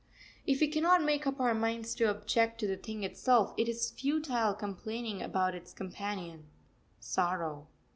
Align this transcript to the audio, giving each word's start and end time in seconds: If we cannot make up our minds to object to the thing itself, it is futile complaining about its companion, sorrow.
If 0.47 0.61
we 0.61 0.67
cannot 0.67 1.03
make 1.03 1.27
up 1.27 1.39
our 1.39 1.53
minds 1.53 1.93
to 1.93 2.05
object 2.09 2.59
to 2.61 2.67
the 2.67 2.75
thing 2.75 3.03
itself, 3.03 3.53
it 3.55 3.69
is 3.69 3.91
futile 3.91 4.55
complaining 4.55 5.21
about 5.21 5.53
its 5.53 5.73
companion, 5.73 6.47
sorrow. 6.99 7.67